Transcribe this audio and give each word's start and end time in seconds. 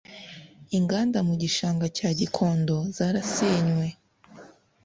inganda 0.77 1.19
mu 1.27 1.33
Gishanga 1.41 1.85
cya 1.97 2.09
Gikondo 2.19 2.77
zarasenywe. 2.97 3.87